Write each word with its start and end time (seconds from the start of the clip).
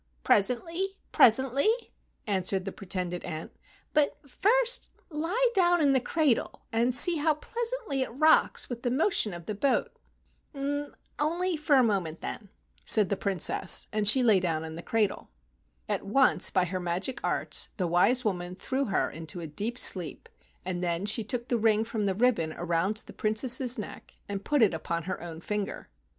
"Presently! 0.23 0.83
Presently!" 1.11 1.69
answered 2.25 2.65
the 2.65 2.71
pre¬ 2.71 2.89
tended 2.89 3.23
aunt. 3.23 3.51
"But 3.93 4.17
first 4.27 4.89
lie 5.11 5.49
down 5.53 5.79
in 5.79 5.93
the 5.93 5.99
cradle 5.99 6.63
and 6.73 6.91
see 6.95 7.17
how 7.17 7.35
pleasantly 7.35 8.01
it 8.01 8.07
rocks 8.09 8.67
with 8.67 8.81
the 8.81 8.89
motion 8.89 9.31
of 9.31 9.45
the 9.45 9.53
boat." 9.53 9.95
"Only 11.19 11.55
for 11.55 11.75
a 11.75 11.83
moment, 11.83 12.21
then," 12.21 12.49
said 12.83 13.09
the 13.09 13.15
Prin¬ 13.15 13.39
cess, 13.39 13.85
and 13.93 14.07
she 14.07 14.23
lay 14.23 14.39
down 14.39 14.65
in 14.65 14.73
the 14.73 14.81
cradle. 14.81 15.29
At 15.87 16.03
once, 16.03 16.49
by 16.49 16.65
her 16.65 16.79
magic 16.79 17.19
arts, 17.23 17.69
the 17.77 17.85
wise 17.85 18.25
woman 18.25 18.55
threw 18.55 18.85
her 18.85 19.07
into 19.07 19.39
a 19.39 19.45
deep 19.45 19.77
sleep 19.77 20.27
and 20.65 20.79
she 21.07 21.21
then 21.21 21.27
took 21.27 21.47
the 21.47 21.59
ring 21.59 21.83
from 21.83 22.07
the 22.07 22.15
ribbon 22.15 22.53
around 22.53 23.03
the 23.05 23.13
Princess' 23.13 23.77
neck 23.77 24.15
and 24.27 24.43
put 24.43 24.63
it 24.63 24.73
upon 24.73 25.03
her 25.03 25.21
own 25.21 25.41
finger. 25.41 25.89